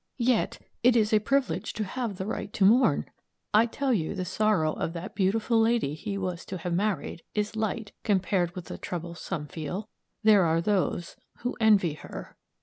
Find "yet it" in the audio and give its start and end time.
0.17-0.95